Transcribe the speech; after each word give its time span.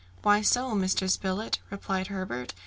"Why 0.23 0.41
so, 0.41 0.71
Mr. 0.73 1.07
Spilett?" 1.07 1.59
replied 1.69 2.07
Herbert. 2.07 2.55